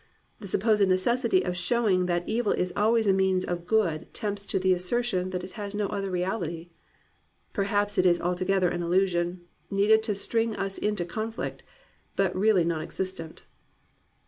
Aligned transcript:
The 0.39 0.47
supposed 0.47 0.87
necessity 0.87 1.43
of 1.45 1.55
show 1.55 1.87
ing 1.87 2.07
that 2.07 2.27
evil 2.27 2.51
is 2.53 2.73
always 2.75 3.05
a 3.05 3.13
means 3.13 3.45
to 3.45 3.55
good 3.55 4.11
tempts 4.15 4.47
to 4.47 4.57
the 4.57 4.73
assertion 4.73 5.29
that 5.29 5.43
it 5.43 5.51
has 5.51 5.75
no 5.75 5.85
other 5.89 6.09
reality. 6.09 6.71
Perhaps 7.53 7.99
it 7.99 8.05
is 8.07 8.19
altogether 8.19 8.67
an 8.69 8.81
illusion, 8.81 9.41
needed 9.69 10.01
to 10.01 10.15
sting 10.15 10.55
us 10.55 10.79
into 10.79 11.05
conflict, 11.05 11.61
but 12.15 12.35
really 12.35 12.63
non 12.63 12.81
existent. 12.81 13.43